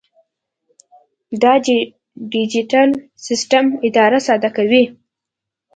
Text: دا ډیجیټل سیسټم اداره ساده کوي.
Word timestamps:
دا 1.41 1.53
ډیجیټل 2.33 2.89
سیسټم 3.27 3.65
اداره 3.87 4.19
ساده 4.27 4.49
کوي. 4.57 4.83